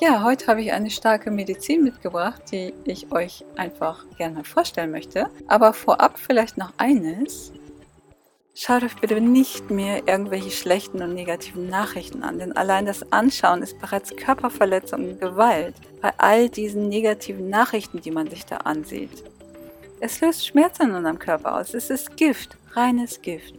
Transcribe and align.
Ja, 0.00 0.22
heute 0.22 0.46
habe 0.46 0.62
ich 0.62 0.72
eine 0.72 0.90
starke 0.90 1.30
Medizin 1.30 1.84
mitgebracht, 1.84 2.42
die 2.50 2.72
ich 2.84 3.12
euch 3.12 3.44
einfach 3.56 4.04
gerne 4.16 4.44
vorstellen 4.44 4.90
möchte. 4.90 5.28
Aber 5.48 5.72
vorab 5.72 6.18
vielleicht 6.18 6.56
noch 6.56 6.72
eines. 6.78 7.52
Schaut 8.54 8.84
euch 8.84 8.96
bitte 8.96 9.20
nicht 9.20 9.70
mehr 9.70 10.06
irgendwelche 10.06 10.50
schlechten 10.50 11.02
und 11.02 11.14
negativen 11.14 11.68
Nachrichten 11.68 12.22
an, 12.22 12.38
denn 12.38 12.56
allein 12.56 12.86
das 12.86 13.12
Anschauen 13.12 13.62
ist 13.62 13.80
bereits 13.80 14.14
Körperverletzung 14.14 15.08
und 15.08 15.20
Gewalt 15.20 15.74
bei 16.00 16.12
all 16.18 16.48
diesen 16.48 16.88
negativen 16.88 17.50
Nachrichten, 17.50 18.00
die 18.00 18.12
man 18.12 18.30
sich 18.30 18.46
da 18.46 18.58
ansieht. 18.58 19.24
Es 20.06 20.20
löst 20.20 20.46
Schmerz 20.46 20.80
in 20.80 20.90
unserem 20.90 21.18
Körper 21.18 21.58
aus. 21.58 21.72
Es 21.72 21.88
ist 21.88 22.18
Gift, 22.18 22.58
reines 22.72 23.22
Gift, 23.22 23.54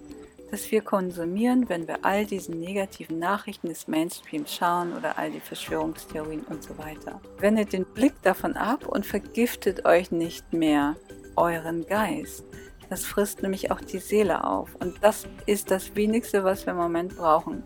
das 0.52 0.70
wir 0.70 0.84
konsumieren, 0.84 1.68
wenn 1.70 1.88
wir 1.88 2.06
all 2.06 2.28
diesen 2.28 2.60
negativen 2.60 3.18
Nachrichten 3.18 3.68
des 3.68 3.88
Mainstreams 3.88 4.54
schauen 4.54 4.96
oder 4.96 5.18
all 5.18 5.32
die 5.32 5.40
Verschwörungstheorien 5.40 6.44
und 6.44 6.62
so 6.62 6.78
weiter. 6.78 7.20
Wendet 7.40 7.74
den 7.74 7.84
Blick 7.84 8.14
davon 8.22 8.56
ab 8.58 8.86
und 8.88 9.08
vergiftet 9.08 9.86
euch 9.86 10.12
nicht 10.12 10.54
mehr 10.54 10.96
euren 11.36 11.84
Geist. 11.88 12.44
Das 12.92 13.06
frisst 13.06 13.42
nämlich 13.42 13.72
auch 13.72 13.82
die 13.82 13.98
Seele 13.98 14.44
auf. 14.44 14.76
Und 14.76 14.98
das 15.02 15.28
ist 15.48 15.72
das 15.72 15.96
wenigste, 15.96 16.44
was 16.44 16.68
wir 16.68 16.74
im 16.74 16.78
Moment 16.78 17.18
brauchen. 17.18 17.64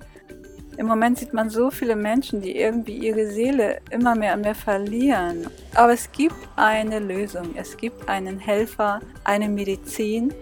Im 0.78 0.88
Moment 0.88 1.18
sieht 1.18 1.34
man 1.34 1.50
so 1.50 1.72
viele 1.72 1.96
Menschen, 1.96 2.42
die 2.42 2.56
irgendwie 2.56 2.98
ihre 2.98 3.28
Seele 3.28 3.80
immer 3.92 4.16
mehr 4.16 4.36
und 4.36 4.42
mehr 4.42 4.56
verlieren. 4.56 5.48
Aber 5.76 5.94
es 5.94 6.12
gibt 6.12 6.38
eine 6.56 7.00
Lösung. 7.00 7.54
Es 7.56 7.76
gibt 7.76 8.08
einen 8.08 8.40
Helfer, 8.40 9.02
eine 9.26 9.50
Medizin, 9.50 10.34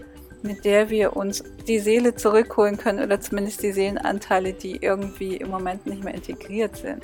mit 0.43 0.63
der 0.63 0.89
wir 0.89 1.15
uns 1.17 1.43
die 1.67 1.79
Seele 1.79 2.15
zurückholen 2.15 2.77
können 2.77 3.03
oder 3.03 3.19
zumindest 3.19 3.63
die 3.63 3.71
Seelenanteile, 3.71 4.53
die 4.53 4.77
irgendwie 4.77 5.37
im 5.37 5.49
Moment 5.49 5.85
nicht 5.87 6.03
mehr 6.03 6.13
integriert 6.13 6.77
sind. 6.77 7.03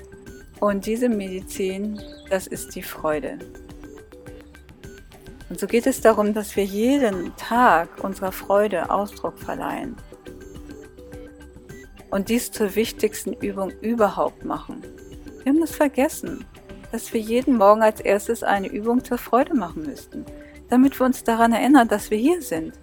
Und 0.60 0.86
diese 0.86 1.10
Medizin, 1.10 2.00
das 2.30 2.48
ist 2.48 2.76
die 2.76 2.84
Freude. 2.84 3.40
Und 5.50 5.60
so 5.60 5.68
geht 5.68 5.86
es 5.88 6.02
darum, 6.02 6.34
dass 6.34 6.56
wir 6.56 6.64
jeden 6.64 7.36
Tag 7.36 8.04
unserer 8.04 8.32
Freude 8.32 8.90
Ausdruck 8.90 9.38
verleihen. 9.38 9.96
Und 12.14 12.30
dies 12.30 12.52
zur 12.52 12.76
wichtigsten 12.76 13.34
Übung 13.34 13.72
überhaupt 13.82 14.46
machen. 14.46 14.84
Wir 15.42 15.52
haben 15.52 15.60
das 15.60 15.76
vergessen, 15.76 16.46
dass 16.92 17.12
wir 17.12 17.20
jeden 17.20 17.58
Morgen 17.58 17.82
als 17.82 18.02
erstes 18.02 18.44
eine 18.44 18.68
Übung 18.68 19.04
zur 19.04 19.18
Freude 19.18 19.56
machen 19.56 19.82
müssten, 19.88 20.24
damit 20.70 21.00
wir 21.00 21.08
uns 21.08 21.24
daran 21.24 21.54
erinnern, 21.54 21.88
dass 21.88 22.12
wir 22.12 22.20
hier 22.20 22.44
sind. 22.44 22.74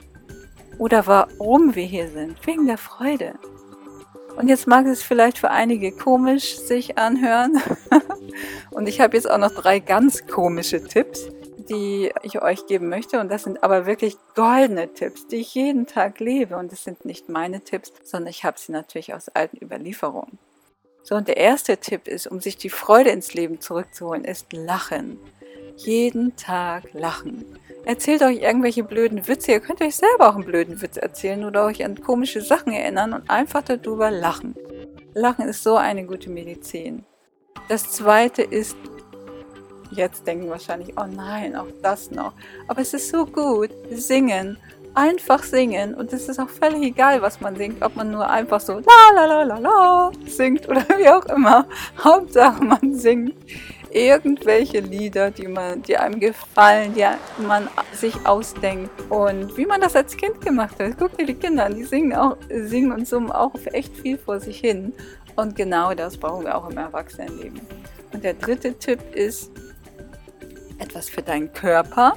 Oder 0.79 1.07
warum 1.07 1.77
wir 1.77 1.85
hier 1.85 2.09
sind, 2.09 2.45
wegen 2.45 2.67
der 2.67 2.77
Freude. 2.77 3.35
Und 4.37 4.49
jetzt 4.49 4.67
mag 4.67 4.87
es 4.87 5.05
vielleicht 5.05 5.39
für 5.39 5.53
einige 5.53 5.93
komisch 5.93 6.59
sich 6.59 6.99
anhören. 6.99 7.63
Und 8.73 8.89
ich 8.89 9.01
habe 9.01 9.17
jetzt 9.17 9.31
auch 9.31 9.39
noch 9.39 9.53
drei 9.53 9.79
ganz 9.79 10.27
komische 10.27 10.83
Tipps 10.83 11.29
die 11.69 12.13
ich 12.23 12.43
euch 12.43 12.67
geben 12.67 12.89
möchte. 12.89 13.21
Und 13.21 13.31
das 13.31 13.45
sind 13.45 13.63
aber 13.63 13.87
wirklich 13.87 14.17
goldene 14.35 14.93
Tipps, 14.93 15.27
die 15.27 15.37
ich 15.37 15.55
jeden 15.55 15.87
Tag 15.87 16.21
lebe. 16.21 16.57
Und 16.57 16.73
das 16.73 16.85
sind 16.85 17.05
nicht 17.05 17.29
meine 17.29 17.61
Tipps, 17.61 17.93
sondern 18.05 18.31
ich 18.31 18.45
habe 18.45 18.59
sie 18.59 18.73
natürlich 18.73 19.15
aus 19.15 19.29
alten 19.29 19.63
Überlieferungen. 19.63 20.39
So, 21.03 21.15
und 21.15 21.29
der 21.29 21.39
erste 21.39 21.79
Tipp 21.79 22.07
ist, 22.07 22.27
um 22.27 22.41
sich 22.41 22.57
die 22.57 22.71
Freude 22.71 23.11
ins 23.11 23.35
Leben 23.35 23.61
zurückzuholen, 23.61 24.25
ist 24.25 24.53
Lachen. 24.53 25.19
Jeden 25.77 26.37
Tag 26.37 26.93
lachen. 26.93 27.45
Erzählt 27.85 28.23
euch 28.23 28.43
irgendwelche 28.43 28.85
blöden 28.85 29.27
Witze. 29.27 29.53
Ihr 29.53 29.61
könnt 29.61 29.81
euch 29.81 29.97
selber 29.97 30.29
auch 30.29 30.35
einen 30.35 30.45
blöden 30.45 30.83
Witz 30.83 30.99
erzählen 30.99 31.45
oder 31.45 31.65
euch 31.65 31.85
an 31.85 32.01
komische 32.03 32.43
Sachen 32.43 32.73
erinnern 32.73 33.15
und 33.15 33.31
einfach 33.31 33.63
darüber 33.63 34.11
lachen. 34.11 34.55
Lachen 35.15 35.49
ist 35.49 35.63
so 35.63 35.77
eine 35.77 36.05
gute 36.05 36.29
Medizin. 36.29 37.05
Das 37.69 37.91
zweite 37.91 38.43
ist 38.43 38.77
Jetzt 39.91 40.27
denken 40.27 40.49
wahrscheinlich, 40.49 40.95
oh 40.97 41.07
nein, 41.07 41.57
auch 41.57 41.67
das 41.83 42.11
noch. 42.11 42.33
Aber 42.69 42.81
es 42.81 42.95
ist 42.95 43.11
so 43.11 43.27
gut. 43.27 43.71
Singen. 43.91 44.57
Einfach 44.95 45.43
singen. 45.43 45.95
Und 45.95 46.13
es 46.13 46.29
ist 46.29 46.39
auch 46.39 46.49
völlig 46.49 46.83
egal, 46.83 47.23
was 47.23 47.41
man 47.41 47.57
singt. 47.57 47.83
Ob 47.83 47.97
man 47.97 48.11
nur 48.11 48.29
einfach 48.29 48.61
so 48.61 48.75
la 48.75 49.11
la 49.15 49.25
la 49.25 49.43
la 49.43 49.59
la 49.59 50.11
singt 50.27 50.69
oder 50.69 50.83
wie 50.97 51.09
auch 51.09 51.27
immer. 51.27 51.67
Hauptsache 52.05 52.63
man 52.65 52.95
singt 52.95 53.35
irgendwelche 53.93 54.81
Lieder, 54.81 55.31
die, 55.31 55.49
man, 55.49 55.83
die 55.83 55.97
einem 55.97 56.21
gefallen, 56.21 56.95
die 56.95 57.07
man 57.43 57.69
sich 57.93 58.15
ausdenkt. 58.25 58.91
Und 59.11 59.57
wie 59.57 59.67
man 59.67 59.81
das 59.81 59.97
als 59.97 60.17
Kind 60.17 60.41
gemacht 60.41 60.79
hat. 60.79 60.93
Guck 60.99 61.17
dir 61.17 61.27
die 61.27 61.35
Kinder 61.35 61.67
an, 61.67 61.75
die 61.75 61.85
singen, 61.85 62.15
auch, 62.15 62.37
singen 62.49 62.93
und 62.93 63.09
summen 63.09 63.33
auch 63.33 63.55
echt 63.73 63.97
viel 63.97 64.19
vor 64.19 64.41
sich 64.41 64.59
hin. 64.59 64.93
Und 65.37 65.57
genau 65.57 65.95
das 65.95 66.17
brauchen 66.17 66.45
wir 66.45 66.57
auch 66.57 66.69
im 66.69 66.77
Erwachsenenleben. 66.77 67.61
Und 68.13 68.25
der 68.25 68.35
dritte 68.35 68.75
Tipp 68.75 69.01
ist, 69.15 69.51
etwas 70.81 71.09
für 71.09 71.23
deinen 71.23 71.53
Körper. 71.53 72.15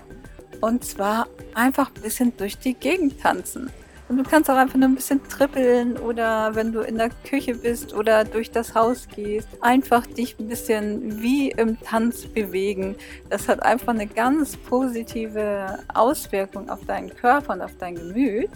Und 0.61 0.83
zwar 0.83 1.27
einfach 1.53 1.91
ein 1.93 2.01
bisschen 2.01 2.35
durch 2.37 2.57
die 2.57 2.73
Gegend 2.73 3.21
tanzen. 3.21 3.69
Und 4.09 4.17
du 4.17 4.23
kannst 4.23 4.49
auch 4.49 4.57
einfach 4.57 4.75
nur 4.75 4.89
ein 4.89 4.95
bisschen 4.95 5.21
trippeln 5.27 5.97
oder 5.97 6.53
wenn 6.55 6.71
du 6.71 6.81
in 6.81 6.97
der 6.97 7.09
Küche 7.27 7.55
bist 7.55 7.93
oder 7.93 8.23
durch 8.25 8.51
das 8.51 8.75
Haus 8.75 9.07
gehst, 9.07 9.47
einfach 9.61 10.05
dich 10.05 10.37
ein 10.39 10.47
bisschen 10.47 11.21
wie 11.21 11.51
im 11.51 11.79
Tanz 11.81 12.27
bewegen. 12.27 12.95
Das 13.29 13.47
hat 13.47 13.63
einfach 13.63 13.93
eine 13.93 14.05
ganz 14.05 14.57
positive 14.57 15.79
Auswirkung 15.93 16.69
auf 16.69 16.85
deinen 16.85 17.09
Körper 17.15 17.53
und 17.53 17.61
auf 17.61 17.75
dein 17.79 17.95
Gemüt. 17.95 18.49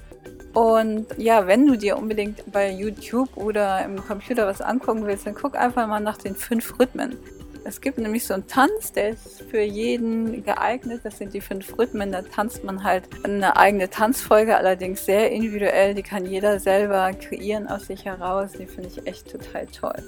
Und 0.53 1.07
ja, 1.18 1.47
wenn 1.47 1.66
du 1.66 1.78
dir 1.78 1.97
unbedingt 1.97 2.51
bei 2.51 2.72
YouTube 2.72 3.35
oder 3.38 3.84
im 3.85 4.03
Computer 4.06 4.47
was 4.47 4.62
angucken 4.62 5.06
willst, 5.06 5.25
dann 5.25 5.35
guck 5.35 5.56
einfach 5.56 5.88
mal 5.88 6.00
nach 6.00 6.18
den 6.18 6.35
fünf 6.35 6.78
Rhythmen. 6.79 7.16
Es 7.67 7.81
gibt 7.81 7.97
nämlich 7.97 8.25
so 8.25 8.33
einen 8.33 8.47
Tanz, 8.47 8.94
der 8.94 9.09
ist 9.09 9.41
für 9.41 9.59
jeden 9.59 10.45
geeignet. 10.45 11.01
Das 11.03 11.17
sind 11.17 11.33
die 11.33 11.41
fünf 11.41 11.78
Rhythmen. 11.78 12.13
Da 12.13 12.22
tanzt 12.22 12.63
man 12.63 12.85
halt 12.85 13.03
eine 13.25 13.57
eigene 13.57 13.89
Tanzfolge, 13.89 14.55
allerdings 14.55 15.03
sehr 15.03 15.31
individuell. 15.31 15.94
Die 15.94 16.01
kann 16.01 16.25
jeder 16.25 16.61
selber 16.61 17.11
kreieren 17.11 17.67
aus 17.67 17.88
sich 17.88 18.06
heraus. 18.06 18.53
Die 18.53 18.67
finde 18.67 18.88
ich 18.88 19.06
echt 19.06 19.29
total 19.29 19.66
toll. 19.66 20.01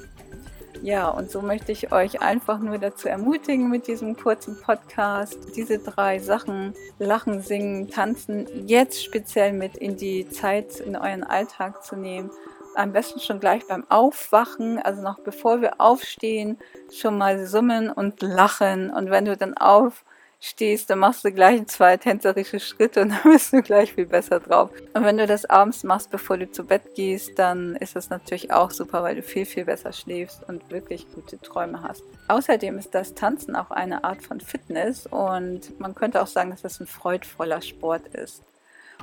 Ja, 0.82 1.10
und 1.10 1.30
so 1.30 1.42
möchte 1.42 1.74
ich 1.74 1.92
euch 1.92 2.22
einfach 2.22 2.60
nur 2.60 2.78
dazu 2.78 3.10
ermutigen 3.10 3.70
mit 3.70 3.88
diesem 3.88 4.16
kurzen 4.16 4.58
Podcast, 4.62 5.38
diese 5.58 5.80
drei 5.80 6.20
Sachen, 6.20 6.74
Lachen, 6.98 7.42
Singen, 7.42 7.90
Tanzen, 7.90 8.48
jetzt 8.68 9.04
speziell 9.04 9.52
mit 9.52 9.76
in 9.76 9.98
die 9.98 10.30
Zeit, 10.30 10.80
in 10.80 10.96
euren 10.96 11.26
Alltag 11.26 11.84
zu 11.84 11.98
nehmen 11.98 12.32
am 12.80 12.94
besten 12.94 13.20
schon 13.20 13.40
gleich 13.40 13.68
beim 13.68 13.86
Aufwachen, 13.90 14.80
also 14.80 15.02
noch 15.02 15.20
bevor 15.20 15.62
wir 15.62 15.82
aufstehen, 15.82 16.58
schon 16.92 17.18
mal 17.18 17.46
summen 17.46 17.90
und 17.90 18.22
lachen. 18.22 18.90
Und 18.90 19.10
wenn 19.10 19.26
du 19.26 19.36
dann 19.36 19.56
aufstehst, 19.58 20.90
dann 20.90 21.00
machst 21.00 21.26
du 21.26 21.32
gleich 21.32 21.68
zwei 21.68 21.98
tänzerische 21.98 22.60
Schritte 22.62 23.02
und 23.02 23.10
dann 23.10 23.32
bist 23.34 23.52
du 23.52 23.62
gleich 23.62 23.94
viel 23.94 24.06
besser 24.06 24.40
drauf. 24.40 24.72
Und 24.94 25.04
wenn 25.04 25.18
du 25.18 25.28
das 25.28 25.46
abends 25.46 25.84
machst, 25.84 26.10
bevor 26.10 26.38
du 26.38 26.50
zu 26.50 26.64
Bett 26.64 26.96
gehst, 26.96 27.38
dann 27.38 27.76
ist 27.76 27.98
das 27.98 28.10
natürlich 28.10 28.54
auch 28.54 28.72
super, 28.72 29.04
weil 29.04 29.16
du 29.16 29.24
viel, 29.24 29.46
viel 29.46 29.66
besser 29.66 29.92
schläfst 29.92 30.48
und 30.48 30.72
wirklich 30.72 31.06
gute 31.14 31.38
Träume 31.40 31.84
hast. 31.84 32.04
Außerdem 32.30 32.78
ist 32.78 32.96
das 32.96 33.14
Tanzen 33.14 33.58
auch 33.58 33.72
eine 33.72 34.06
Art 34.06 34.24
von 34.24 34.40
Fitness 34.40 35.06
und 35.06 35.78
man 35.80 35.96
könnte 35.96 36.22
auch 36.22 36.28
sagen, 36.28 36.52
dass 36.52 36.62
das 36.62 36.80
ein 36.80 36.88
freudvoller 36.88 37.62
Sport 37.62 38.08
ist. 38.16 38.42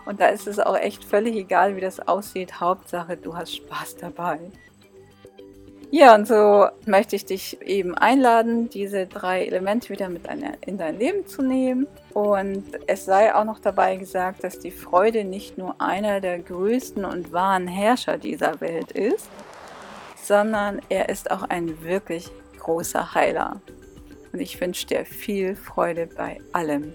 Und 0.04 0.20
da 0.20 0.28
ist 0.28 0.46
es 0.46 0.58
auch 0.58 0.76
echt 0.76 1.04
völlig 1.04 1.34
egal, 1.34 1.76
wie 1.76 1.80
das 1.80 2.06
aussieht. 2.06 2.60
Hauptsache, 2.60 3.16
du 3.16 3.36
hast 3.36 3.56
Spaß 3.56 3.96
dabei. 3.96 4.38
Ja, 5.90 6.14
und 6.14 6.26
so 6.26 6.66
möchte 6.84 7.14
ich 7.14 7.24
dich 7.24 7.62
eben 7.62 7.94
einladen, 7.94 8.68
diese 8.68 9.06
drei 9.06 9.44
Elemente 9.44 9.88
wieder 9.88 10.08
mit 10.08 10.22
in 10.66 10.78
dein 10.78 10.98
Leben 10.98 11.26
zu 11.26 11.42
nehmen. 11.42 11.86
Und 12.12 12.64
es 12.88 13.04
sei 13.04 13.34
auch 13.34 13.44
noch 13.44 13.60
dabei 13.60 13.96
gesagt, 13.96 14.42
dass 14.42 14.58
die 14.58 14.72
Freude 14.72 15.24
nicht 15.24 15.58
nur 15.58 15.80
einer 15.80 16.20
der 16.20 16.40
größten 16.40 17.04
und 17.04 17.32
wahren 17.32 17.68
Herrscher 17.68 18.18
dieser 18.18 18.60
Welt 18.60 18.92
ist, 18.92 19.30
sondern 20.22 20.80
er 20.88 21.08
ist 21.08 21.30
auch 21.30 21.44
ein 21.44 21.82
wirklich 21.82 22.30
großer 22.58 23.14
Heiler. 23.14 23.60
Und 24.32 24.40
ich 24.40 24.60
wünsche 24.60 24.86
dir 24.86 25.06
viel 25.06 25.54
Freude 25.54 26.08
bei 26.14 26.40
allem. 26.52 26.94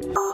podcast. 0.00 0.27